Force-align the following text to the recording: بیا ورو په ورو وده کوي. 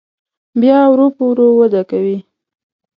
بیا 0.61 0.79
ورو 0.89 1.07
په 1.15 1.21
ورو 1.29 1.47
وده 1.59 1.81
کوي. 1.91 2.17